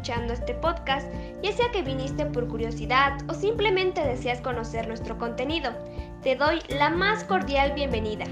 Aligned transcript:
Escuchando 0.00 0.32
este 0.32 0.54
podcast, 0.54 1.06
ya 1.42 1.52
sea 1.52 1.70
que 1.72 1.82
viniste 1.82 2.24
por 2.24 2.48
curiosidad 2.48 3.18
o 3.28 3.34
simplemente 3.34 4.02
deseas 4.02 4.40
conocer 4.40 4.88
nuestro 4.88 5.18
contenido. 5.18 5.72
Te 6.22 6.36
doy 6.36 6.60
la 6.70 6.88
más 6.88 7.22
cordial 7.24 7.72
bienvenida. 7.74 8.24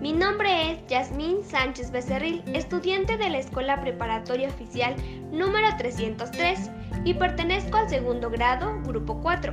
Mi 0.00 0.12
nombre 0.12 0.70
es 0.70 0.86
Yasmín 0.86 1.42
Sánchez 1.42 1.90
Becerril, 1.90 2.44
estudiante 2.54 3.16
de 3.16 3.28
la 3.28 3.38
Escuela 3.38 3.80
Preparatoria 3.80 4.46
Oficial 4.46 4.94
número 5.32 5.66
303 5.76 6.70
y 7.02 7.14
pertenezco 7.14 7.76
al 7.76 7.88
segundo 7.88 8.30
grado, 8.30 8.80
grupo 8.84 9.20
4. 9.20 9.52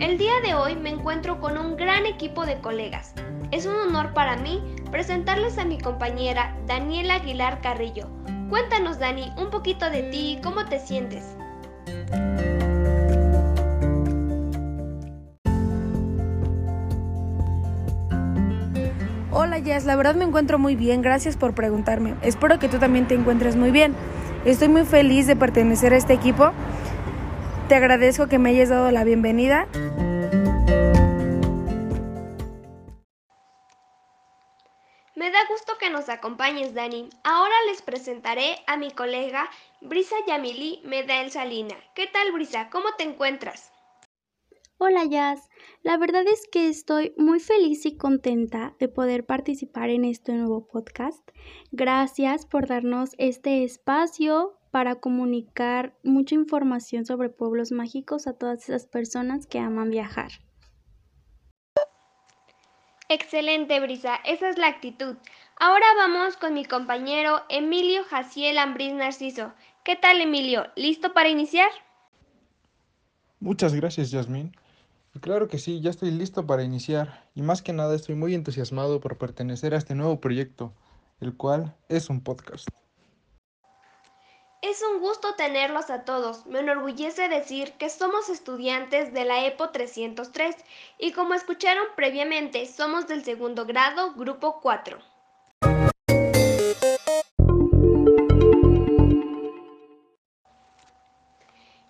El 0.00 0.18
día 0.18 0.40
de 0.42 0.54
hoy 0.54 0.74
me 0.74 0.90
encuentro 0.90 1.38
con 1.38 1.58
un 1.58 1.76
gran 1.76 2.06
equipo 2.06 2.44
de 2.44 2.58
colegas. 2.58 3.14
Es 3.52 3.66
un 3.66 3.76
honor 3.76 4.14
para 4.14 4.36
mí 4.36 4.60
presentarles 4.90 5.58
a 5.58 5.64
mi 5.64 5.78
compañera 5.78 6.56
Daniela 6.66 7.14
Aguilar 7.14 7.60
Carrillo, 7.60 8.08
Cuéntanos, 8.48 8.98
Dani, 8.98 9.30
un 9.36 9.50
poquito 9.50 9.90
de 9.90 10.04
ti, 10.04 10.38
¿cómo 10.42 10.64
te 10.64 10.80
sientes? 10.80 11.36
Hola 19.30 19.58
Jazz, 19.58 19.84
la 19.84 19.96
verdad 19.96 20.14
me 20.14 20.24
encuentro 20.24 20.58
muy 20.58 20.76
bien, 20.76 21.02
gracias 21.02 21.36
por 21.36 21.54
preguntarme. 21.54 22.14
Espero 22.22 22.58
que 22.58 22.68
tú 22.68 22.78
también 22.78 23.06
te 23.06 23.14
encuentres 23.14 23.54
muy 23.54 23.70
bien. 23.70 23.94
Estoy 24.46 24.68
muy 24.68 24.84
feliz 24.84 25.26
de 25.26 25.36
pertenecer 25.36 25.92
a 25.92 25.98
este 25.98 26.14
equipo. 26.14 26.52
Te 27.68 27.74
agradezco 27.74 28.28
que 28.28 28.38
me 28.38 28.48
hayas 28.48 28.70
dado 28.70 28.90
la 28.90 29.04
bienvenida. 29.04 29.66
Acompañes, 36.18 36.74
Dani. 36.74 37.08
Ahora 37.22 37.54
les 37.68 37.80
presentaré 37.82 38.56
a 38.66 38.76
mi 38.76 38.90
colega 38.90 39.48
Brisa 39.80 40.16
Yamili 40.26 40.80
Medel 40.84 41.30
Salina. 41.30 41.76
¿Qué 41.94 42.06
tal, 42.12 42.32
Brisa? 42.32 42.70
¿Cómo 42.70 42.88
te 42.96 43.04
encuentras? 43.04 43.72
Hola, 44.78 45.04
Jazz. 45.04 45.48
La 45.82 45.96
verdad 45.96 46.24
es 46.26 46.48
que 46.50 46.68
estoy 46.68 47.14
muy 47.16 47.40
feliz 47.40 47.86
y 47.86 47.96
contenta 47.96 48.74
de 48.78 48.88
poder 48.88 49.26
participar 49.26 49.90
en 49.90 50.04
este 50.04 50.32
nuevo 50.32 50.66
podcast. 50.66 51.28
Gracias 51.70 52.46
por 52.46 52.66
darnos 52.66 53.10
este 53.18 53.64
espacio 53.64 54.58
para 54.70 54.96
comunicar 54.96 55.96
mucha 56.02 56.34
información 56.34 57.06
sobre 57.06 57.28
pueblos 57.28 57.72
mágicos 57.72 58.26
a 58.26 58.34
todas 58.34 58.68
esas 58.68 58.86
personas 58.86 59.46
que 59.46 59.58
aman 59.58 59.90
viajar. 59.90 60.30
Excelente, 63.10 63.80
Brisa, 63.80 64.16
esa 64.26 64.50
es 64.50 64.58
la 64.58 64.66
actitud. 64.66 65.16
Ahora 65.58 65.86
vamos 65.96 66.36
con 66.36 66.52
mi 66.52 66.66
compañero 66.66 67.40
Emilio 67.48 68.04
Jaciel 68.04 68.58
Ambriz 68.58 68.92
Narciso. 68.92 69.54
¿Qué 69.82 69.96
tal, 69.96 70.20
Emilio? 70.20 70.66
¿Listo 70.76 71.14
para 71.14 71.30
iniciar? 71.30 71.70
Muchas 73.40 73.72
gracias, 73.74 74.10
Yasmín. 74.10 74.54
Claro 75.22 75.48
que 75.48 75.58
sí, 75.58 75.80
ya 75.80 75.88
estoy 75.88 76.10
listo 76.10 76.46
para 76.46 76.62
iniciar 76.62 77.24
y 77.34 77.40
más 77.40 77.62
que 77.62 77.72
nada 77.72 77.96
estoy 77.96 78.14
muy 78.14 78.34
entusiasmado 78.34 79.00
por 79.00 79.16
pertenecer 79.16 79.72
a 79.72 79.78
este 79.78 79.94
nuevo 79.94 80.20
proyecto, 80.20 80.74
el 81.20 81.34
cual 81.34 81.74
es 81.88 82.10
un 82.10 82.20
podcast. 82.20 82.68
Es 84.68 84.82
un 84.82 85.00
gusto 85.00 85.34
tenerlos 85.34 85.88
a 85.88 86.04
todos. 86.04 86.44
Me 86.44 86.58
enorgullece 86.58 87.30
decir 87.30 87.72
que 87.78 87.88
somos 87.88 88.28
estudiantes 88.28 89.14
de 89.14 89.24
la 89.24 89.46
EPO 89.46 89.70
303 89.70 90.56
y 90.98 91.12
como 91.12 91.32
escucharon 91.32 91.86
previamente, 91.96 92.66
somos 92.66 93.08
del 93.08 93.24
segundo 93.24 93.64
grado, 93.64 94.12
grupo 94.12 94.60
4. 94.60 94.98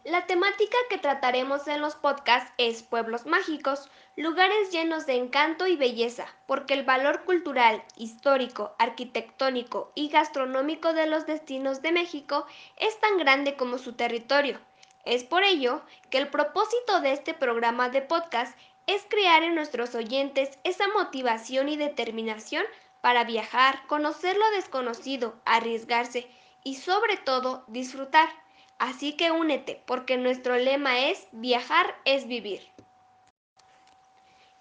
La 0.08 0.24
temática 0.24 0.78
que 0.88 0.96
trataremos 0.96 1.68
en 1.68 1.82
los 1.82 1.94
podcasts 1.94 2.50
es 2.56 2.82
pueblos 2.82 3.26
mágicos, 3.26 3.90
lugares 4.16 4.70
llenos 4.70 5.04
de 5.04 5.16
encanto 5.16 5.66
y 5.66 5.76
belleza, 5.76 6.26
porque 6.46 6.72
el 6.72 6.82
valor 6.82 7.24
cultural, 7.24 7.84
histórico, 7.94 8.74
arquitectónico 8.78 9.92
y 9.94 10.08
gastronómico 10.08 10.94
de 10.94 11.08
los 11.08 11.26
destinos 11.26 11.82
de 11.82 11.92
México 11.92 12.46
es 12.78 12.98
tan 13.00 13.18
grande 13.18 13.56
como 13.56 13.76
su 13.76 13.92
territorio. 13.92 14.58
Es 15.04 15.24
por 15.24 15.44
ello 15.44 15.82
que 16.08 16.16
el 16.16 16.28
propósito 16.28 17.02
de 17.02 17.12
este 17.12 17.34
programa 17.34 17.90
de 17.90 18.00
podcast 18.00 18.58
es 18.86 19.04
crear 19.10 19.42
en 19.42 19.54
nuestros 19.54 19.94
oyentes 19.94 20.58
esa 20.64 20.88
motivación 20.88 21.68
y 21.68 21.76
determinación 21.76 22.64
para 23.02 23.24
viajar, 23.24 23.86
conocer 23.86 24.38
lo 24.38 24.50
desconocido, 24.52 25.38
arriesgarse 25.44 26.26
y 26.64 26.76
sobre 26.76 27.18
todo 27.18 27.64
disfrutar. 27.66 28.30
Así 28.78 29.16
que 29.16 29.30
únete, 29.30 29.82
porque 29.86 30.16
nuestro 30.16 30.56
lema 30.56 31.06
es 31.06 31.26
viajar 31.32 31.96
es 32.04 32.28
vivir. 32.28 32.62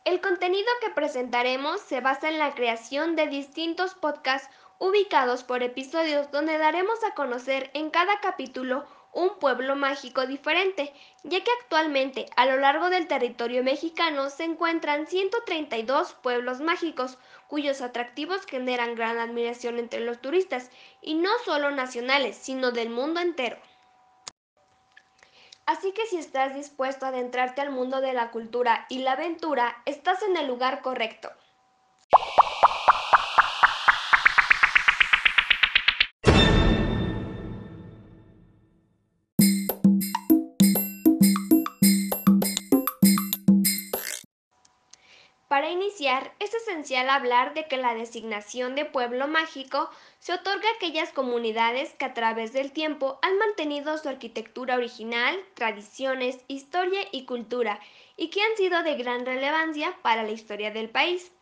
El 0.05 0.22
contenido 0.22 0.67
que 0.81 0.89
presentaremos 0.89 1.81
se 1.81 2.01
basa 2.01 2.29
en 2.29 2.39
la 2.39 2.56
creación 2.56 3.16
de 3.16 3.27
distintos 3.27 3.94
podcasts 3.94 4.50
ubicados 4.79 5.44
por 5.44 5.63
episodios 5.63 6.31
donde 6.31 6.57
daremos 6.57 7.03
a 7.03 7.13
conocer 7.13 7.69
en 7.73 7.89
cada 7.89 8.19
capítulo 8.22 8.85
un 9.13 9.38
pueblo 9.39 9.75
mágico 9.75 10.25
diferente, 10.27 10.94
ya 11.23 11.44
que 11.44 11.51
actualmente 11.61 12.27
a 12.35 12.45
lo 12.45 12.57
largo 12.57 12.89
del 12.89 13.07
territorio 13.07 13.63
mexicano 13.63 14.29
se 14.29 14.44
encuentran 14.44 15.07
132 15.07 16.13
pueblos 16.13 16.61
mágicos, 16.61 17.17
cuyos 17.47 17.81
atractivos 17.81 18.45
generan 18.45 18.95
gran 18.95 19.17
admiración 19.17 19.79
entre 19.79 20.01
los 20.01 20.22
turistas, 20.22 20.69
y 21.01 21.16
no 21.16 21.31
solo 21.45 21.72
nacionales, 21.72 22.38
sino 22.38 22.72
del 22.72 22.89
mundo 22.89 23.19
entero. 23.19 23.57
Así 25.67 25.91
que 25.91 26.05
si 26.05 26.17
estás 26.17 26.55
dispuesto 26.55 27.05
a 27.05 27.09
adentrarte 27.09 27.59
al 27.59 27.72
mundo 27.72 28.00
de 28.00 28.13
la 28.13 28.31
cultura 28.31 28.85
y 28.89 29.00
la 29.00 29.11
aventura, 29.11 29.75
estás 29.85 30.23
en 30.23 30.38
el 30.38 30.47
lugar 30.47 30.81
correcto. 30.81 31.29
Para 45.67 45.79
iniciar, 45.79 46.31
es 46.39 46.53
esencial 46.53 47.09
hablar 47.09 47.53
de 47.53 47.67
que 47.67 47.75
la 47.75 47.94
designación 47.94 48.73
de 48.75 48.85
pueblo 48.85 49.28
mágico 49.28 49.89
se 50.17 50.31
otorga 50.31 50.66
a 50.69 50.75
aquellas 50.78 51.11
comunidades 51.11 51.94
que 51.95 52.05
a 52.05 52.13
través 52.13 52.53
del 52.53 52.72
tiempo 52.72 53.19
han 53.22 53.38
mantenido 53.38 53.97
su 53.97 54.07
arquitectura 54.07 54.77
original, 54.77 55.38
tradiciones, 55.56 56.39
historia 56.47 57.01
y 57.11 57.25
cultura, 57.25 57.81
y 58.16 58.29
que 58.29 58.41
han 58.41 58.56
sido 58.56 58.81
de 58.81 58.95
gran 58.95 59.25
relevancia 59.25 59.94
para 60.03 60.23
la 60.23 60.31
historia 60.31 60.72
del 60.72 60.89
país. 60.89 61.33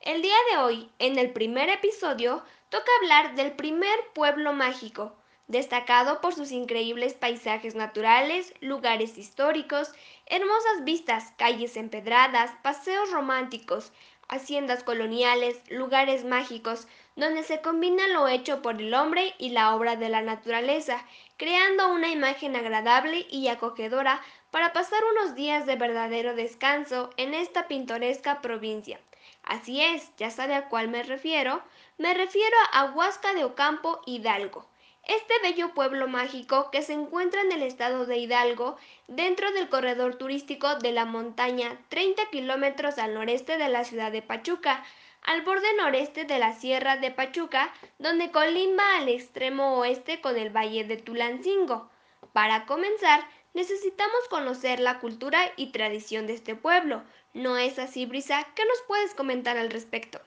El 0.00 0.22
día 0.22 0.38
de 0.50 0.62
hoy, 0.62 0.90
en 0.98 1.18
el 1.18 1.34
primer 1.34 1.68
episodio, 1.68 2.42
toca 2.70 2.90
hablar 3.02 3.34
del 3.34 3.52
primer 3.52 3.98
pueblo 4.14 4.54
mágico, 4.54 5.14
destacado 5.46 6.20
por 6.20 6.34
sus 6.34 6.52
increíbles 6.52 7.14
paisajes 7.14 7.74
naturales, 7.74 8.54
lugares 8.60 9.18
históricos, 9.18 9.92
hermosas 10.26 10.84
vistas, 10.84 11.32
calles 11.36 11.76
empedradas, 11.76 12.50
paseos 12.62 13.10
románticos, 13.10 13.92
haciendas 14.28 14.82
coloniales, 14.82 15.60
lugares 15.68 16.24
mágicos, 16.24 16.88
donde 17.14 17.42
se 17.42 17.60
combina 17.60 18.08
lo 18.08 18.26
hecho 18.26 18.62
por 18.62 18.80
el 18.80 18.94
hombre 18.94 19.34
y 19.38 19.50
la 19.50 19.74
obra 19.76 19.96
de 19.96 20.08
la 20.08 20.22
naturaleza, 20.22 21.04
creando 21.36 21.92
una 21.92 22.08
imagen 22.08 22.56
agradable 22.56 23.26
y 23.30 23.48
acogedora 23.48 24.20
para 24.50 24.72
pasar 24.72 25.02
unos 25.04 25.34
días 25.34 25.66
de 25.66 25.76
verdadero 25.76 26.34
descanso 26.34 27.10
en 27.16 27.34
esta 27.34 27.68
pintoresca 27.68 28.40
provincia. 28.40 28.98
Así 29.42 29.80
es, 29.82 30.10
ya 30.16 30.30
sabe 30.30 30.54
a 30.54 30.68
cuál 30.68 30.88
me 30.88 31.02
refiero, 31.02 31.62
me 31.98 32.14
refiero 32.14 32.56
a 32.72 32.84
Huasca 32.86 33.34
de 33.34 33.44
Ocampo, 33.44 34.00
Hidalgo. 34.06 34.66
Este 35.06 35.34
bello 35.42 35.74
pueblo 35.74 36.08
mágico 36.08 36.70
que 36.70 36.80
se 36.80 36.94
encuentra 36.94 37.42
en 37.42 37.52
el 37.52 37.62
estado 37.62 38.06
de 38.06 38.16
Hidalgo, 38.16 38.78
dentro 39.06 39.52
del 39.52 39.68
corredor 39.68 40.16
turístico 40.16 40.76
de 40.76 40.92
la 40.92 41.04
montaña, 41.04 41.78
30 41.90 42.30
kilómetros 42.30 42.96
al 42.96 43.12
noreste 43.12 43.58
de 43.58 43.68
la 43.68 43.84
ciudad 43.84 44.10
de 44.12 44.22
Pachuca, 44.22 44.82
al 45.20 45.42
borde 45.42 45.66
noreste 45.76 46.24
de 46.24 46.38
la 46.38 46.54
Sierra 46.54 46.96
de 46.96 47.10
Pachuca, 47.10 47.72
donde 47.98 48.30
colimba 48.30 48.96
al 48.96 49.10
extremo 49.10 49.78
oeste 49.78 50.22
con 50.22 50.38
el 50.38 50.48
Valle 50.48 50.84
de 50.84 50.96
Tulancingo. 50.96 51.90
Para 52.32 52.64
comenzar, 52.64 53.20
necesitamos 53.52 54.28
conocer 54.30 54.80
la 54.80 55.00
cultura 55.00 55.52
y 55.56 55.70
tradición 55.70 56.26
de 56.26 56.32
este 56.32 56.54
pueblo. 56.54 57.02
¿No 57.34 57.58
es 57.58 57.78
así, 57.78 58.06
Brisa? 58.06 58.46
¿Qué 58.54 58.64
nos 58.64 58.82
puedes 58.86 59.14
comentar 59.14 59.58
al 59.58 59.70
respecto? 59.70 60.20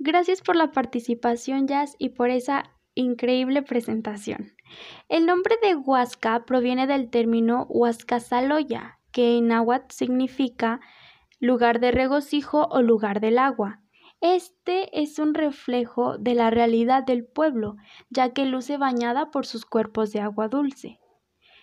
Gracias 0.00 0.40
por 0.40 0.56
la 0.56 0.72
participación, 0.72 1.68
Jazz, 1.68 1.94
y 1.98 2.10
por 2.10 2.30
esa 2.30 2.70
increíble 2.94 3.62
presentación. 3.62 4.52
El 5.08 5.26
nombre 5.26 5.56
de 5.62 5.74
Huasca 5.74 6.44
proviene 6.44 6.86
del 6.86 7.10
término 7.10 7.66
Huascasaloya, 7.68 8.98
que 9.12 9.38
en 9.38 9.48
náhuatl 9.48 9.94
significa 9.94 10.80
lugar 11.40 11.80
de 11.80 11.90
regocijo 11.90 12.66
o 12.70 12.82
lugar 12.82 13.20
del 13.20 13.38
agua. 13.38 13.80
Este 14.20 15.00
es 15.00 15.18
un 15.18 15.34
reflejo 15.34 16.18
de 16.18 16.34
la 16.34 16.50
realidad 16.50 17.04
del 17.04 17.24
pueblo, 17.24 17.76
ya 18.10 18.32
que 18.32 18.44
luce 18.44 18.76
bañada 18.76 19.30
por 19.30 19.46
sus 19.46 19.64
cuerpos 19.64 20.12
de 20.12 20.20
agua 20.20 20.48
dulce. 20.48 21.00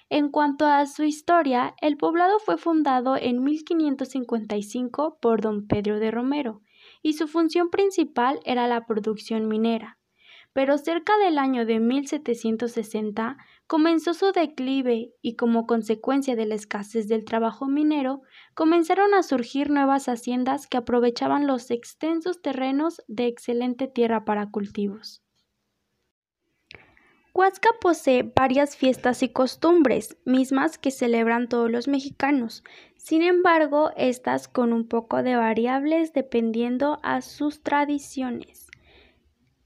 En 0.10 0.30
cuanto 0.30 0.66
a 0.66 0.86
su 0.86 1.04
historia, 1.04 1.76
el 1.82 1.98
poblado 1.98 2.40
fue 2.40 2.58
fundado 2.58 3.18
en 3.18 3.44
1555 3.44 5.20
por 5.22 5.42
don 5.42 5.68
Pedro 5.68 6.00
de 6.00 6.12
Romero, 6.12 6.62
y 7.02 7.14
su 7.14 7.28
función 7.28 7.70
principal 7.70 8.40
era 8.46 8.68
la 8.68 8.86
producción 8.86 9.48
minera. 9.48 9.97
Pero 10.58 10.80
cerca 10.80 11.16
del 11.20 11.38
año 11.38 11.68
de 11.68 11.80
1760 11.80 13.38
comenzó 13.68 14.16
su 14.16 14.32
declive 14.32 15.14
y 15.22 15.36
como 15.36 15.68
consecuencia 15.68 16.36
de 16.36 16.48
la 16.48 16.56
escasez 16.56 17.08
del 17.08 17.26
trabajo 17.26 17.68
minero, 17.68 18.24
comenzaron 18.56 19.14
a 19.14 19.22
surgir 19.22 19.70
nuevas 19.70 20.08
haciendas 20.08 20.66
que 20.66 20.78
aprovechaban 20.78 21.46
los 21.46 21.70
extensos 21.70 22.42
terrenos 22.42 23.04
de 23.08 23.28
excelente 23.28 23.86
tierra 23.86 24.26
para 24.26 24.50
cultivos. 24.50 25.22
Huasca 27.36 27.70
posee 27.80 28.24
varias 28.36 28.76
fiestas 28.76 29.22
y 29.22 29.30
costumbres, 29.30 30.18
mismas 30.26 30.80
que 30.80 30.90
celebran 30.90 31.50
todos 31.50 31.70
los 31.70 31.88
mexicanos. 31.88 32.64
Sin 32.96 33.22
embargo, 33.22 33.92
estas 33.96 34.48
con 34.48 34.74
un 34.74 34.88
poco 34.88 35.22
de 35.22 35.36
variables 35.36 36.14
dependiendo 36.14 36.98
a 37.04 37.22
sus 37.22 37.62
tradiciones. 37.62 38.67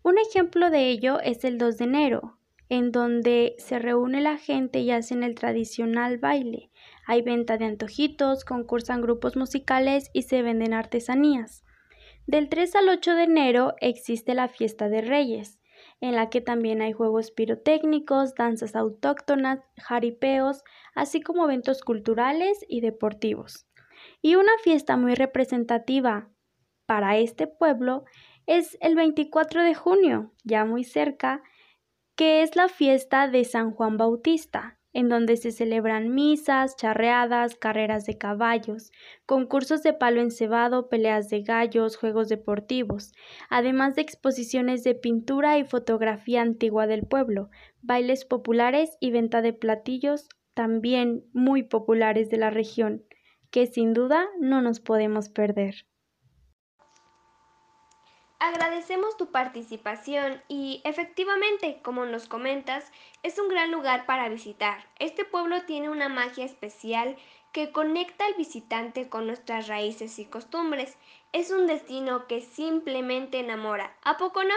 Un 0.03 0.17
ejemplo 0.17 0.71
de 0.71 0.89
ello 0.89 1.19
es 1.19 1.43
el 1.43 1.59
2 1.59 1.77
de 1.77 1.83
enero, 1.83 2.37
en 2.69 2.91
donde 2.91 3.53
se 3.59 3.77
reúne 3.77 4.19
la 4.19 4.37
gente 4.37 4.79
y 4.79 4.89
hacen 4.89 5.23
el 5.23 5.35
tradicional 5.35 6.17
baile. 6.17 6.71
Hay 7.05 7.21
venta 7.21 7.57
de 7.57 7.65
antojitos, 7.65 8.43
concursan 8.43 9.01
grupos 9.01 9.35
musicales 9.35 10.09
y 10.11 10.23
se 10.23 10.41
venden 10.41 10.73
artesanías. 10.73 11.63
Del 12.25 12.49
3 12.49 12.75
al 12.77 12.89
8 12.89 13.13
de 13.13 13.23
enero 13.23 13.75
existe 13.79 14.33
la 14.33 14.47
fiesta 14.47 14.89
de 14.89 15.01
Reyes, 15.01 15.59
en 15.99 16.15
la 16.15 16.31
que 16.31 16.41
también 16.41 16.81
hay 16.81 16.93
juegos 16.93 17.29
pirotécnicos, 17.29 18.33
danzas 18.33 18.75
autóctonas, 18.75 19.59
jaripeos, 19.77 20.63
así 20.95 21.21
como 21.21 21.45
eventos 21.45 21.81
culturales 21.81 22.65
y 22.67 22.81
deportivos. 22.81 23.67
Y 24.21 24.33
una 24.33 24.53
fiesta 24.63 24.97
muy 24.97 25.13
representativa 25.13 26.29
para 26.87 27.17
este 27.17 27.47
pueblo 27.47 28.03
es 28.51 28.77
el 28.81 28.95
24 28.95 29.63
de 29.63 29.73
junio, 29.73 30.33
ya 30.43 30.65
muy 30.65 30.83
cerca, 30.83 31.41
que 32.17 32.43
es 32.43 32.57
la 32.57 32.67
fiesta 32.67 33.29
de 33.29 33.45
San 33.45 33.71
Juan 33.71 33.95
Bautista, 33.95 34.77
en 34.91 35.07
donde 35.07 35.37
se 35.37 35.53
celebran 35.53 36.13
misas, 36.13 36.75
charreadas, 36.75 37.55
carreras 37.55 38.05
de 38.05 38.17
caballos, 38.17 38.91
concursos 39.25 39.83
de 39.83 39.93
palo 39.93 40.19
encebado, 40.19 40.89
peleas 40.89 41.29
de 41.29 41.43
gallos, 41.43 41.95
juegos 41.95 42.27
deportivos, 42.27 43.13
además 43.49 43.95
de 43.95 44.01
exposiciones 44.01 44.83
de 44.83 44.95
pintura 44.95 45.57
y 45.57 45.63
fotografía 45.63 46.41
antigua 46.41 46.87
del 46.87 47.07
pueblo, 47.07 47.49
bailes 47.81 48.25
populares 48.25 48.97
y 48.99 49.11
venta 49.11 49.41
de 49.41 49.53
platillos 49.53 50.27
también 50.53 51.23
muy 51.31 51.63
populares 51.63 52.29
de 52.29 52.35
la 52.35 52.49
región, 52.49 53.05
que 53.49 53.65
sin 53.67 53.93
duda 53.93 54.27
no 54.41 54.61
nos 54.61 54.81
podemos 54.81 55.29
perder. 55.29 55.85
Agradecemos 58.43 59.17
tu 59.17 59.29
participación 59.29 60.41
y 60.47 60.81
efectivamente, 60.83 61.79
como 61.83 62.05
nos 62.05 62.27
comentas, 62.27 62.91
es 63.21 63.37
un 63.37 63.49
gran 63.49 63.69
lugar 63.69 64.07
para 64.07 64.29
visitar. 64.29 64.83
Este 64.97 65.25
pueblo 65.25 65.61
tiene 65.65 65.91
una 65.91 66.09
magia 66.09 66.45
especial 66.45 67.17
que 67.51 67.71
conecta 67.71 68.25
al 68.25 68.33
visitante 68.33 69.09
con 69.09 69.27
nuestras 69.27 69.67
raíces 69.67 70.17
y 70.17 70.25
costumbres. 70.25 70.97
Es 71.33 71.51
un 71.51 71.67
destino 71.67 72.25
que 72.25 72.41
simplemente 72.41 73.37
enamora. 73.37 73.95
¿A 74.01 74.17
poco 74.17 74.43
no? 74.43 74.55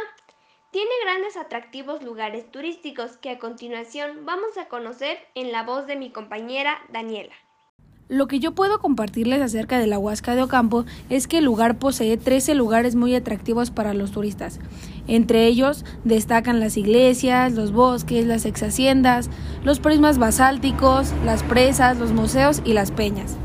Tiene 0.71 0.91
grandes 1.03 1.37
atractivos 1.37 2.03
lugares 2.03 2.51
turísticos 2.51 3.19
que 3.19 3.29
a 3.29 3.39
continuación 3.39 4.25
vamos 4.25 4.57
a 4.57 4.69
conocer 4.69 5.19
en 5.35 5.53
la 5.53 5.63
voz 5.63 5.87
de 5.87 5.97
mi 5.97 6.11
compañera 6.11 6.81
Daniela. 6.89 7.35
Lo 8.11 8.27
que 8.27 8.39
yo 8.39 8.55
puedo 8.55 8.81
compartirles 8.81 9.41
acerca 9.41 9.79
de 9.79 9.87
la 9.87 9.99
Huasca 9.99 10.35
de 10.35 10.43
Ocampo 10.43 10.85
es 11.09 11.27
que 11.27 11.39
el 11.39 11.47
lugar 11.47 11.79
posee 11.79 12.19
13 12.19 12.55
lugares 12.55 12.97
muy 12.97 13.15
atractivos 13.15 13.71
para 13.71 13.95
los 13.95 14.11
turistas. 14.11 14.61
Entre 15.09 15.47
ellos 15.47 15.87
destacan 16.05 16.61
las 16.61 16.77
iglesias, 16.77 17.55
los 17.55 17.73
bosques, 17.73 18.27
las 18.27 18.45
ex 18.45 18.63
haciendas, 18.63 19.31
los 19.63 19.81
prismas 19.81 20.19
basálticos, 20.19 21.15
las 21.25 21.43
presas, 21.43 21.97
los 21.97 22.13
museos 22.13 22.61
y 22.67 22.75
las 22.75 22.91
peñas. 22.91 23.37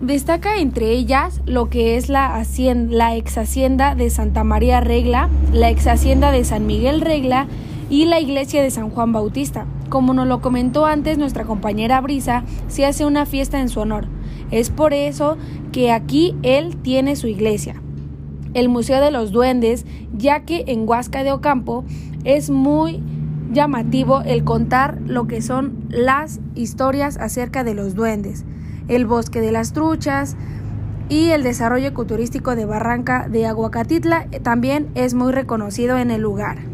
Destaca 0.00 0.58
entre 0.58 0.92
ellas 0.92 1.40
lo 1.46 1.68
que 1.68 1.96
es 1.96 2.08
la, 2.08 2.36
hacienda, 2.36 2.96
la 2.96 3.16
ex 3.16 3.38
hacienda 3.38 3.96
de 3.96 4.08
Santa 4.10 4.44
María 4.44 4.80
Regla, 4.80 5.28
la 5.52 5.68
ex 5.68 5.88
hacienda 5.88 6.30
de 6.30 6.44
San 6.44 6.64
Miguel 6.64 7.00
Regla 7.00 7.48
y 7.90 8.04
la 8.04 8.20
iglesia 8.20 8.62
de 8.62 8.70
San 8.70 8.88
Juan 8.88 9.12
Bautista. 9.12 9.66
Como 9.90 10.14
nos 10.14 10.28
lo 10.28 10.40
comentó 10.40 10.86
antes 10.86 11.18
nuestra 11.18 11.44
compañera 11.44 12.00
Brisa, 12.00 12.44
se 12.68 12.86
hace 12.86 13.04
una 13.04 13.26
fiesta 13.26 13.60
en 13.60 13.68
su 13.68 13.80
honor. 13.80 14.06
Es 14.52 14.70
por 14.70 14.94
eso 14.94 15.36
que 15.72 15.90
aquí 15.90 16.36
él 16.44 16.76
tiene 16.76 17.16
su 17.16 17.26
iglesia. 17.26 17.82
El 18.54 18.68
Museo 18.68 19.00
de 19.00 19.10
los 19.10 19.32
Duendes, 19.32 19.84
ya 20.16 20.44
que 20.44 20.64
en 20.68 20.88
Huasca 20.88 21.24
de 21.24 21.32
Ocampo 21.32 21.84
es 22.22 22.50
muy 22.50 23.02
llamativo 23.52 24.22
el 24.22 24.44
contar 24.44 24.98
lo 25.06 25.26
que 25.26 25.42
son 25.42 25.84
las 25.88 26.38
historias 26.54 27.16
acerca 27.16 27.64
de 27.64 27.74
los 27.74 27.96
duendes, 27.96 28.44
el 28.86 29.06
bosque 29.06 29.40
de 29.40 29.50
las 29.50 29.72
truchas 29.72 30.36
y 31.08 31.30
el 31.30 31.42
desarrollo 31.42 31.88
ecoturístico 31.88 32.54
de 32.54 32.64
Barranca 32.64 33.26
de 33.28 33.46
Aguacatitla 33.46 34.28
también 34.44 34.88
es 34.94 35.14
muy 35.14 35.32
reconocido 35.32 35.98
en 35.98 36.12
el 36.12 36.22
lugar. 36.22 36.69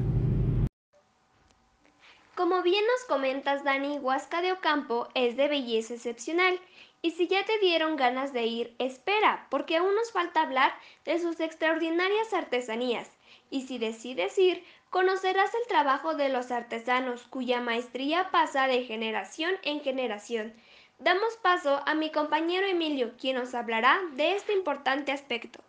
Como 2.37 2.63
bien 2.63 2.85
nos 2.85 3.09
comentas, 3.09 3.65
Dani, 3.65 3.99
Huasca 3.99 4.43
de 4.43 4.53
Ocampo 4.53 5.09
es 5.15 5.39
de 5.39 5.49
belleza 5.49 5.95
excepcional. 5.95 6.61
Y 7.01 7.13
si 7.13 7.29
ya 7.29 7.47
te 7.47 7.59
dieron 7.61 7.97
ganas 7.97 8.35
de 8.35 8.45
ir, 8.45 8.75
espera, 8.79 9.47
porque 9.49 9.79
aún 9.79 9.95
nos 9.95 10.13
falta 10.13 10.43
hablar 10.43 10.75
de 11.07 11.19
sus 11.19 11.41
extraordinarias 11.41 12.35
artesanías. 12.35 13.11
Y 13.49 13.63
si 13.63 13.79
decides 13.79 14.37
ir, 14.37 14.63
conocerás 14.91 15.51
el 15.55 15.67
trabajo 15.67 16.15
de 16.15 16.29
los 16.29 16.51
artesanos, 16.51 17.23
cuya 17.23 17.63
maestría 17.63 18.31
pasa 18.31 18.67
de 18.67 18.85
generación 18.85 19.55
en 19.63 19.81
generación. 19.81 20.53
Damos 20.99 21.39
paso 21.41 21.81
a 21.87 21.95
mi 21.95 22.13
compañero 22.13 22.67
Emilio, 22.67 23.15
quien 23.19 23.37
nos 23.37 23.55
hablará 23.55 23.99
de 24.15 24.37
este 24.37 24.53
importante 24.53 25.11
aspecto. 25.11 25.61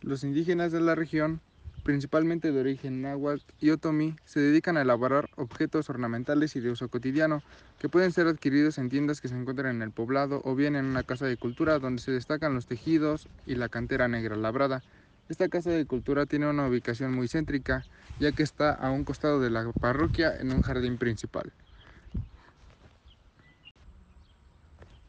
Los 0.00 0.24
indígenas 0.24 0.72
de 0.72 0.80
la 0.80 0.96
región 0.96 1.40
principalmente 1.82 2.52
de 2.52 2.60
origen 2.60 3.02
náhuatl 3.02 3.44
y 3.58 3.70
otomí, 3.70 4.16
se 4.24 4.40
dedican 4.40 4.76
a 4.76 4.82
elaborar 4.82 5.28
objetos 5.36 5.90
ornamentales 5.90 6.56
y 6.56 6.60
de 6.60 6.70
uso 6.70 6.88
cotidiano, 6.88 7.42
que 7.78 7.88
pueden 7.88 8.12
ser 8.12 8.26
adquiridos 8.26 8.78
en 8.78 8.88
tiendas 8.88 9.20
que 9.20 9.28
se 9.28 9.36
encuentran 9.36 9.76
en 9.76 9.82
el 9.82 9.92
poblado 9.92 10.40
o 10.44 10.54
bien 10.54 10.76
en 10.76 10.84
una 10.84 11.02
casa 11.04 11.26
de 11.26 11.36
cultura 11.36 11.78
donde 11.78 12.02
se 12.02 12.12
destacan 12.12 12.54
los 12.54 12.66
tejidos 12.66 13.28
y 13.46 13.54
la 13.54 13.68
cantera 13.68 14.08
negra 14.08 14.36
labrada. 14.36 14.84
Esta 15.28 15.48
casa 15.48 15.70
de 15.70 15.86
cultura 15.86 16.26
tiene 16.26 16.48
una 16.48 16.66
ubicación 16.66 17.14
muy 17.14 17.28
céntrica, 17.28 17.86
ya 18.18 18.32
que 18.32 18.42
está 18.42 18.72
a 18.72 18.90
un 18.90 19.04
costado 19.04 19.40
de 19.40 19.50
la 19.50 19.72
parroquia 19.72 20.36
en 20.36 20.52
un 20.52 20.60
jardín 20.62 20.98
principal. 20.98 21.52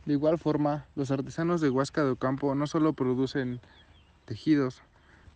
De 0.05 0.13
igual 0.13 0.37
forma, 0.39 0.87
los 0.95 1.11
artesanos 1.11 1.61
de 1.61 1.69
Huasca 1.69 2.03
de 2.03 2.11
Ocampo 2.11 2.55
no 2.55 2.65
solo 2.67 2.93
producen 2.93 3.61
tejidos, 4.25 4.83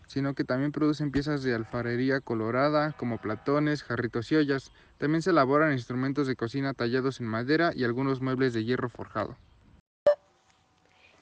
sino 0.08 0.34
que 0.34 0.44
también 0.44 0.72
producen 0.72 1.12
piezas 1.12 1.44
de 1.44 1.56
alfarería 1.56 2.22
colorada 2.22 2.94
como 2.94 3.18
platones, 3.18 3.84
jarritos 3.84 4.32
y 4.32 4.36
ollas. 4.36 4.72
También 4.98 5.22
se 5.22 5.32
elaboran 5.32 5.74
instrumentos 5.74 6.28
de 6.28 6.36
cocina 6.36 6.74
tallados 6.74 7.20
en 7.20 7.28
madera 7.28 7.72
y 7.76 7.84
algunos 7.84 8.22
muebles 8.22 8.54
de 8.54 8.64
hierro 8.64 8.90
forjado. 8.90 9.38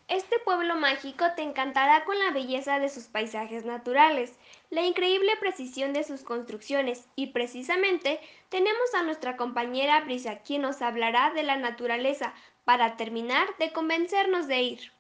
Este 0.10 0.38
pueblo 0.44 0.76
mágico 0.76 1.26
te 1.36 1.42
encantará 1.42 2.04
con 2.04 2.20
la 2.20 2.32
belleza 2.32 2.78
de 2.78 2.90
sus 2.90 3.06
paisajes 3.06 3.66
naturales, 3.66 4.34
la 4.70 4.86
increíble 4.86 5.32
precisión 5.40 5.94
de 5.94 6.04
sus 6.04 6.24
construcciones 6.24 7.08
y 7.16 7.28
precisamente 7.28 8.20
tenemos 8.50 8.94
a 8.94 9.04
nuestra 9.04 9.38
compañera 9.38 10.02
Brisa 10.02 10.40
quien 10.40 10.62
nos 10.62 10.82
hablará 10.82 11.34
de 11.34 11.44
la 11.44 11.58
naturaleza 11.58 12.34
para 12.66 12.98
terminar 12.98 13.48
de 13.60 13.72
convencernos 13.72 14.48
de 14.48 14.62
ir. 14.62 14.92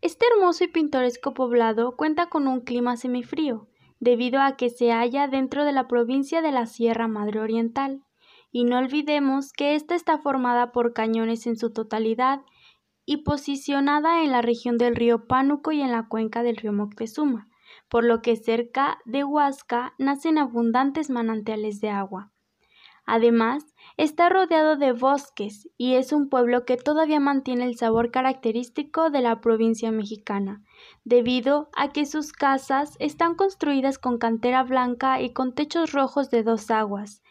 Este 0.00 0.26
hermoso 0.32 0.62
y 0.62 0.68
pintoresco 0.68 1.34
poblado 1.34 1.96
cuenta 1.96 2.28
con 2.28 2.46
un 2.46 2.60
clima 2.60 2.96
semifrío, 2.96 3.66
debido 3.98 4.40
a 4.40 4.56
que 4.56 4.70
se 4.70 4.92
halla 4.92 5.26
dentro 5.26 5.64
de 5.64 5.72
la 5.72 5.88
provincia 5.88 6.40
de 6.40 6.52
la 6.52 6.66
Sierra 6.66 7.08
Madre 7.08 7.40
Oriental. 7.40 8.04
Y 8.52 8.64
no 8.64 8.78
olvidemos 8.78 9.52
que 9.52 9.74
ésta 9.74 9.96
está 9.96 10.18
formada 10.18 10.70
por 10.70 10.92
cañones 10.92 11.46
en 11.48 11.56
su 11.56 11.72
totalidad 11.72 12.42
y 13.04 13.18
posicionada 13.18 14.22
en 14.22 14.30
la 14.30 14.40
región 14.40 14.78
del 14.78 14.94
río 14.94 15.26
Pánuco 15.26 15.72
y 15.72 15.80
en 15.80 15.90
la 15.90 16.06
cuenca 16.06 16.44
del 16.44 16.56
río 16.56 16.72
Moctezuma, 16.72 17.48
por 17.88 18.04
lo 18.04 18.22
que 18.22 18.36
cerca 18.36 18.98
de 19.04 19.24
Huasca 19.24 19.94
nacen 19.98 20.38
abundantes 20.38 21.10
manantiales 21.10 21.80
de 21.80 21.90
agua. 21.90 22.30
Además, 23.10 23.64
está 23.96 24.28
rodeado 24.28 24.76
de 24.76 24.92
bosques 24.92 25.66
y 25.78 25.94
es 25.94 26.12
un 26.12 26.28
pueblo 26.28 26.66
que 26.66 26.76
todavía 26.76 27.20
mantiene 27.20 27.64
el 27.64 27.78
sabor 27.78 28.10
característico 28.10 29.08
de 29.08 29.22
la 29.22 29.40
provincia 29.40 29.90
mexicana, 29.90 30.62
debido 31.04 31.70
a 31.74 31.88
que 31.88 32.04
sus 32.04 32.34
casas 32.34 32.96
están 32.98 33.34
construidas 33.34 33.98
con 33.98 34.18
cantera 34.18 34.62
blanca 34.62 35.22
y 35.22 35.32
con 35.32 35.54
techos 35.54 35.92
rojos 35.92 36.28
de 36.28 36.42
dos 36.42 36.70
aguas, 36.70 37.22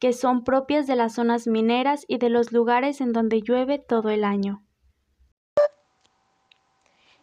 que 0.00 0.12
son 0.12 0.42
propias 0.42 0.88
de 0.88 0.96
las 0.96 1.14
zonas 1.14 1.46
mineras 1.46 2.04
y 2.08 2.18
de 2.18 2.28
los 2.28 2.50
lugares 2.50 3.00
en 3.00 3.12
donde 3.12 3.40
llueve 3.40 3.78
todo 3.78 4.10
el 4.10 4.24
año. 4.24 4.64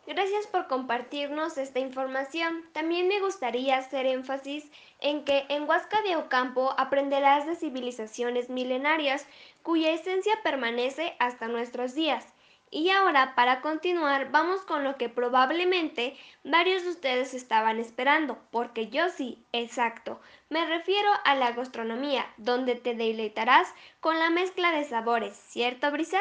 Gracias 0.08 0.48
por 0.48 0.68
compartirnos 0.68 1.58
esta 1.60 1.80
información. 1.80 2.64
También 2.72 3.08
me 3.08 3.20
gustaría 3.20 3.78
hacer 3.78 4.08
énfasis 4.08 4.66
en 5.02 5.24
que 5.24 5.46
en 5.50 5.70
Huasca 5.70 6.02
de 6.02 6.16
Ocampo 6.16 6.74
aprenderás 6.80 7.46
de 7.46 7.56
civilizaciones 7.56 8.50
milenarias 8.50 9.28
cuya 9.62 9.92
esencia 9.92 10.34
permanece 10.44 11.16
hasta 11.20 11.48
nuestros 11.50 11.94
días. 11.94 12.26
Y 12.72 12.90
ahora, 12.90 13.36
para 13.36 13.62
continuar, 13.62 14.32
vamos 14.32 14.62
con 14.62 14.84
lo 14.84 14.98
que 14.98 15.10
probablemente 15.10 16.18
varios 16.44 16.84
de 16.84 16.90
ustedes 16.90 17.34
estaban 17.34 17.78
esperando, 17.80 18.40
porque 18.50 18.88
yo 18.88 19.10
sí, 19.10 19.46
exacto. 19.52 20.20
Me 20.50 20.66
refiero 20.66 21.10
a 21.26 21.36
la 21.36 21.52
gastronomía, 21.52 22.26
donde 22.38 22.76
te 22.76 22.96
deleitarás 22.96 23.68
con 24.00 24.18
la 24.20 24.30
mezcla 24.30 24.72
de 24.72 24.86
sabores, 24.86 25.36
¿cierto, 25.36 25.92
Brisa? 25.92 26.20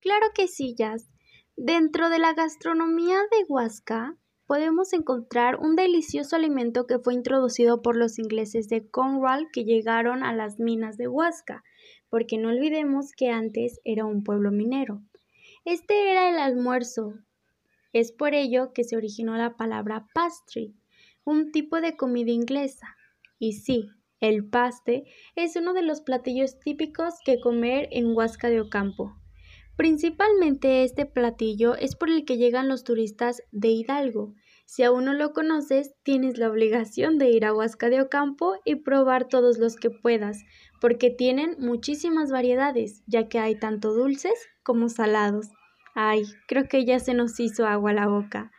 Claro 0.00 0.28
que 0.34 0.48
sí, 0.48 0.74
Jazz. 0.76 1.06
Dentro 1.58 2.10
de 2.10 2.18
la 2.18 2.34
gastronomía 2.34 3.16
de 3.16 3.46
Huasca 3.48 4.14
podemos 4.44 4.92
encontrar 4.92 5.56
un 5.56 5.74
delicioso 5.74 6.36
alimento 6.36 6.86
que 6.86 6.98
fue 6.98 7.14
introducido 7.14 7.80
por 7.80 7.96
los 7.96 8.18
ingleses 8.18 8.68
de 8.68 8.86
Cornwall 8.90 9.48
que 9.54 9.64
llegaron 9.64 10.22
a 10.22 10.34
las 10.34 10.58
minas 10.58 10.98
de 10.98 11.08
Huasca, 11.08 11.64
porque 12.10 12.36
no 12.36 12.50
olvidemos 12.50 13.12
que 13.12 13.30
antes 13.30 13.80
era 13.84 14.04
un 14.04 14.22
pueblo 14.22 14.50
minero. 14.50 15.00
Este 15.64 16.10
era 16.10 16.28
el 16.28 16.36
almuerzo. 16.36 17.14
Es 17.94 18.12
por 18.12 18.34
ello 18.34 18.74
que 18.74 18.84
se 18.84 18.98
originó 18.98 19.34
la 19.38 19.56
palabra 19.56 20.06
pastry, 20.12 20.76
un 21.24 21.52
tipo 21.52 21.80
de 21.80 21.96
comida 21.96 22.32
inglesa. 22.32 22.98
Y 23.38 23.54
sí, 23.54 23.88
el 24.20 24.46
paste 24.46 25.04
es 25.34 25.56
uno 25.56 25.72
de 25.72 25.82
los 25.82 26.02
platillos 26.02 26.60
típicos 26.60 27.14
que 27.24 27.40
comer 27.40 27.88
en 27.92 28.14
Huasca 28.14 28.50
de 28.50 28.60
Ocampo. 28.60 29.16
Principalmente 29.76 30.84
este 30.84 31.04
platillo 31.04 31.74
es 31.74 31.96
por 31.96 32.08
el 32.08 32.24
que 32.24 32.38
llegan 32.38 32.68
los 32.68 32.82
turistas 32.82 33.42
de 33.52 33.68
Hidalgo. 33.68 34.34
Si 34.64 34.82
aún 34.82 35.04
no 35.04 35.12
lo 35.12 35.32
conoces, 35.32 35.94
tienes 36.02 36.38
la 36.38 36.50
obligación 36.50 37.18
de 37.18 37.30
ir 37.30 37.44
a 37.44 37.54
Huasca 37.54 37.90
de 37.90 38.00
Ocampo 38.00 38.54
y 38.64 38.76
probar 38.76 39.28
todos 39.28 39.58
los 39.58 39.76
que 39.76 39.90
puedas, 39.90 40.44
porque 40.80 41.10
tienen 41.10 41.56
muchísimas 41.58 42.30
variedades, 42.30 43.02
ya 43.06 43.28
que 43.28 43.38
hay 43.38 43.58
tanto 43.58 43.92
dulces 43.92 44.48
como 44.62 44.88
salados. 44.88 45.48
Ay, 45.94 46.24
creo 46.48 46.64
que 46.68 46.84
ya 46.84 46.98
se 46.98 47.12
nos 47.12 47.38
hizo 47.38 47.66
agua 47.66 47.92
la 47.92 48.08
boca. 48.08 48.50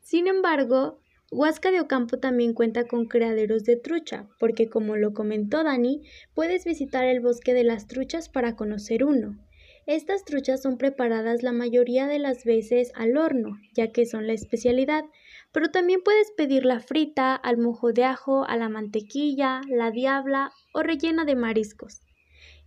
Sin 0.00 0.28
embargo, 0.28 1.00
Huasca 1.32 1.70
de 1.70 1.80
Ocampo 1.80 2.18
también 2.18 2.54
cuenta 2.54 2.86
con 2.86 3.06
criaderos 3.06 3.64
de 3.64 3.76
trucha, 3.76 4.28
porque 4.38 4.68
como 4.68 4.96
lo 4.96 5.12
comentó 5.12 5.64
Dani, 5.64 6.02
puedes 6.34 6.64
visitar 6.64 7.04
el 7.04 7.20
bosque 7.20 7.52
de 7.52 7.64
las 7.64 7.88
truchas 7.88 8.28
para 8.28 8.54
conocer 8.54 9.04
uno. 9.04 9.38
Estas 9.86 10.24
truchas 10.24 10.62
son 10.62 10.78
preparadas 10.78 11.42
la 11.42 11.50
mayoría 11.50 12.06
de 12.06 12.20
las 12.20 12.44
veces 12.44 12.92
al 12.94 13.16
horno, 13.16 13.58
ya 13.74 13.90
que 13.90 14.06
son 14.06 14.28
la 14.28 14.32
especialidad, 14.32 15.04
pero 15.50 15.70
también 15.70 16.02
puedes 16.04 16.30
pedirla 16.36 16.78
frita, 16.78 17.34
al 17.34 17.58
mojo 17.58 17.92
de 17.92 18.04
ajo, 18.04 18.44
a 18.44 18.56
la 18.56 18.68
mantequilla, 18.68 19.60
la 19.68 19.90
diabla 19.90 20.52
o 20.72 20.82
rellena 20.82 21.24
de 21.24 21.34
mariscos. 21.34 22.00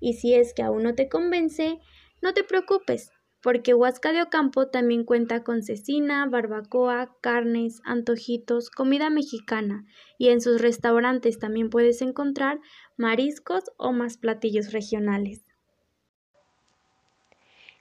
Y 0.02 0.14
si 0.14 0.34
es 0.34 0.54
que 0.54 0.62
aún 0.62 0.84
no 0.84 0.94
te 0.94 1.08
convence, 1.08 1.80
no 2.22 2.34
te 2.34 2.44
preocupes, 2.44 3.12
porque 3.42 3.74
Huasca 3.74 4.12
de 4.12 4.22
Ocampo 4.22 4.68
también 4.68 5.06
cuenta 5.06 5.44
con 5.44 5.64
cecina, 5.64 6.28
barbacoa, 6.28 7.16
carnes, 7.22 7.80
antojitos, 7.86 8.70
comida 8.70 9.10
mexicana, 9.10 9.86
y 10.18 10.30
en 10.30 10.42
sus 10.42 10.60
restaurantes 10.60 11.40
también 11.40 11.70
puedes 11.70 12.02
encontrar 12.02 12.60
mariscos 12.98 13.64
o 13.78 13.94
más 13.94 14.18
platillos 14.18 14.74
regionales. 14.74 15.45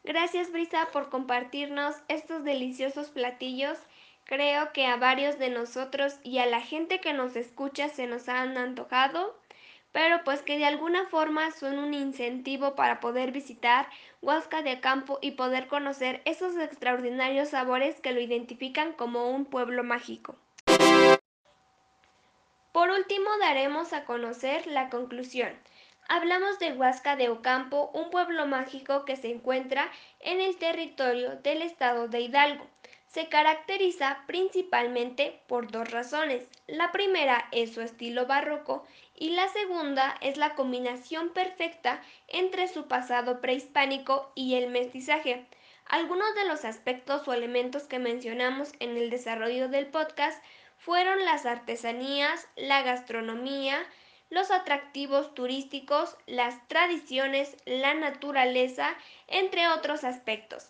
Gracias 0.05 0.53
Brisa 0.53 0.89
por 0.93 1.09
compartirnos 1.09 1.97
estos 2.09 2.45
deliciosos 2.45 3.09
platillos. 3.09 3.79
Creo 4.25 4.71
que 4.75 4.85
a 4.85 4.97
varios 4.97 5.39
de 5.39 5.49
nosotros 5.49 6.17
y 6.23 6.39
a 6.39 6.47
la 6.47 6.61
gente 6.61 7.01
que 7.01 7.15
nos 7.15 7.37
escucha 7.37 7.89
se 7.89 8.07
nos 8.07 8.29
han 8.29 8.59
antojado, 8.59 9.35
pero 9.93 10.23
pues 10.23 10.43
que 10.43 10.59
de 10.59 10.67
alguna 10.67 11.07
forma 11.07 11.51
son 11.53 11.79
un 11.79 11.95
incentivo 11.95 12.75
para 12.75 13.01
poder 13.01 13.33
visitar 13.33 13.89
Huasca 14.21 14.61
de 14.61 14.79
Campo 14.81 15.19
y 15.23 15.33
poder 15.33 15.69
conocer 15.69 16.21
esos 16.27 16.55
extraordinarios 16.59 17.49
sabores 17.49 17.99
que 18.01 18.13
lo 18.13 18.21
identifican 18.21 18.93
como 18.93 19.31
un 19.31 19.47
pueblo 19.47 19.85
mágico. 19.85 20.37
Por 22.73 22.91
último, 22.91 23.31
daremos 23.41 23.95
a 23.95 24.05
conocer 24.05 24.67
la 24.67 24.91
conclusión. 24.91 25.55
Hablamos 26.07 26.59
de 26.59 26.73
Huasca 26.73 27.17
de 27.17 27.31
Ocampo, 27.31 27.91
un 27.95 28.11
pueblo 28.11 28.47
mágico 28.47 29.07
que 29.07 29.17
se 29.17 29.31
encuentra 29.31 29.91
en 30.21 30.41
el 30.41 30.57
territorio 30.59 31.37
del 31.37 31.63
estado 31.63 32.09
de 32.09 32.21
Hidalgo. 32.21 32.67
Se 33.07 33.29
caracteriza 33.29 34.23
principalmente 34.27 35.41
por 35.47 35.71
dos 35.71 35.91
razones. 35.91 36.47
La 36.67 36.93
primera 36.93 37.49
es 37.53 37.73
su 37.73 37.81
estilo 37.81 38.27
barroco 38.27 38.85
y 39.17 39.31
la 39.31 39.49
segunda 39.49 40.17
es 40.21 40.37
la 40.37 40.55
combinación 40.55 41.31
perfecta 41.31 42.03
entre 42.29 42.69
su 42.69 42.87
pasado 42.87 43.41
prehispánico 43.41 44.31
y 44.35 44.57
el 44.57 44.69
mestizaje. 44.69 45.47
Algunos 45.87 46.35
de 46.35 46.45
los 46.45 46.67
aspectos 46.67 47.27
o 47.27 47.33
elementos 47.33 47.85
que 47.85 47.99
mencionamos 47.99 48.73
en 48.79 48.97
el 48.99 49.09
desarrollo 49.09 49.69
del 49.69 49.87
podcast 49.87 50.43
fueron 50.77 51.25
las 51.25 51.47
artesanías, 51.47 52.47
la 52.57 52.83
gastronomía, 52.83 53.79
los 54.35 54.51
atractivos 54.51 55.33
turísticos, 55.33 56.17
las 56.27 56.67
tradiciones, 56.67 57.57
la 57.67 57.95
naturaleza, 57.95 58.97
entre 59.29 59.69
otros 59.69 60.03
aspectos. 60.03 60.69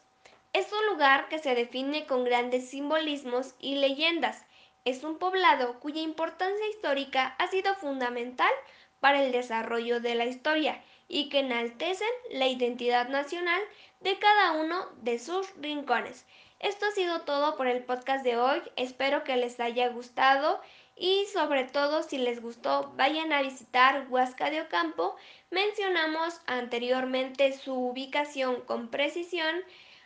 Es 0.53 0.71
un 0.71 0.87
lugar 0.87 1.29
que 1.29 1.39
se 1.39 1.55
define 1.55 2.07
con 2.07 2.25
grandes 2.25 2.69
simbolismos 2.69 3.55
y 3.59 3.77
leyendas. 3.77 4.45
Es 4.85 5.03
un 5.03 5.19
poblado 5.19 5.81
cuya 5.81 6.03
importancia 6.03 6.69
histórica 6.69 7.35
ha 7.39 7.49
sido 7.49 7.75
fundamental 7.75 8.53
para 9.01 9.23
el 9.23 9.33
desarrollo 9.33 9.99
de 9.99 10.15
la 10.15 10.27
historia 10.27 10.83
y 11.09 11.31
que 11.31 11.41
enaltecen 11.41 12.09
la 12.31 12.47
identidad 12.47 13.09
nacional 13.09 13.63
de 14.01 14.19
cada 14.19 14.53
uno 14.53 14.87
de 15.01 15.19
sus 15.19 15.51
rincones. 15.57 16.27
Esto 16.61 16.87
ha 16.87 16.93
sido 16.93 17.23
todo 17.23 17.57
por 17.57 17.67
el 17.67 17.83
podcast 17.83 18.25
de 18.25 18.37
hoy. 18.37 18.63
Espero 18.77 19.25
que 19.25 19.37
les 19.37 19.59
haya 19.59 19.89
gustado 19.89 20.61
y 20.97 21.27
sobre 21.27 21.65
todo 21.65 22.03
si 22.03 22.19
les 22.19 22.41
gustó 22.41 22.93
vayan 22.97 23.33
a 23.33 23.43
visitar 23.43 24.07
Huasca 24.09 24.51
de 24.51 24.63
Ocampo. 24.63 25.17
Mencionamos 25.51 26.41
anteriormente 26.47 27.53
su 27.53 27.75
ubicación 27.75 28.61
con 28.63 28.89
precisión, 28.89 29.57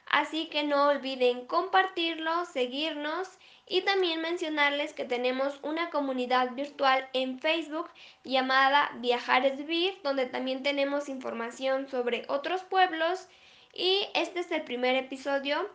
así 0.07 0.47
que 0.47 0.63
no 0.63 0.89
olviden 0.89 1.47
compartirlo, 1.47 2.45
seguirnos 2.47 3.29
y 3.67 3.83
también 3.83 4.23
mencionarles 4.23 4.95
que 4.95 5.05
tenemos 5.05 5.59
una 5.63 5.91
comunidad 5.91 6.53
virtual 6.53 7.07
en 7.13 7.39
Facebook 7.39 7.91
llamada 8.25 8.91
Viajar 8.97 9.57
Vivir, 9.57 9.99
donde 10.03 10.25
también 10.25 10.63
tenemos 10.63 11.11
información 11.11 11.89
sobre 11.89 12.25
otros 12.29 12.63
pueblos 12.63 13.29
y 13.75 14.09
este 14.15 14.41
es 14.41 14.51
el 14.51 14.63
primer 14.63 14.97
episodio 14.97 15.69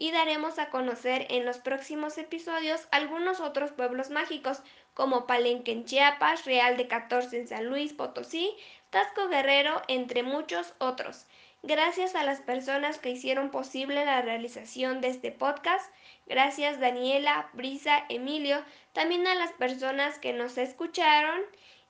y 0.00 0.12
daremos 0.12 0.58
a 0.58 0.70
conocer 0.70 1.26
en 1.28 1.44
los 1.44 1.58
próximos 1.58 2.16
episodios 2.16 2.88
algunos 2.90 3.38
otros 3.38 3.70
pueblos 3.70 4.08
mágicos 4.08 4.62
como 4.94 5.26
Palenque 5.26 5.72
en 5.72 5.84
Chiapas, 5.84 6.46
Real 6.46 6.78
de 6.78 6.88
14 6.88 7.38
en 7.38 7.46
San 7.46 7.66
Luis 7.66 7.92
Potosí, 7.92 8.50
Tasco 8.88 9.28
Guerrero, 9.28 9.82
entre 9.88 10.22
muchos 10.22 10.72
otros. 10.78 11.26
Gracias 11.62 12.14
a 12.14 12.24
las 12.24 12.40
personas 12.40 12.98
que 12.98 13.10
hicieron 13.10 13.50
posible 13.50 14.06
la 14.06 14.22
realización 14.22 15.02
de 15.02 15.08
este 15.08 15.32
podcast. 15.32 15.92
Gracias 16.26 16.80
Daniela, 16.80 17.50
Brisa, 17.52 18.06
Emilio, 18.08 18.64
también 18.94 19.26
a 19.26 19.34
las 19.34 19.52
personas 19.52 20.18
que 20.18 20.32
nos 20.32 20.56
escucharon 20.56 21.42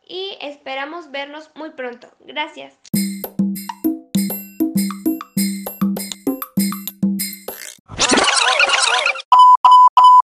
y 0.04 0.36
esperamos 0.40 1.12
vernos 1.12 1.52
muy 1.54 1.70
pronto. 1.70 2.08
Gracias. 2.18 2.76